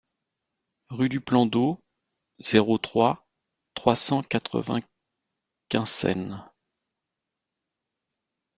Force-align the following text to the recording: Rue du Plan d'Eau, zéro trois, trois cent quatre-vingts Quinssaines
Rue 0.89 1.09
du 1.09 1.21
Plan 1.21 1.45
d'Eau, 1.45 1.79
zéro 2.39 2.79
trois, 2.79 3.27
trois 3.75 3.95
cent 3.95 4.23
quatre-vingts 4.23 4.81
Quinssaines 5.69 6.43